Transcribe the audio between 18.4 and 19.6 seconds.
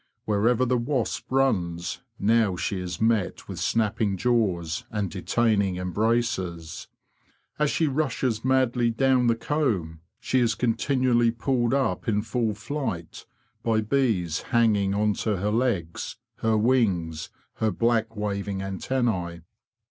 antenne.